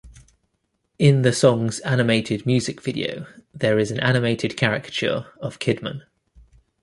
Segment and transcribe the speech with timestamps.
[0.97, 6.01] In the song's animated music video, there is an animated caricature of Kidman.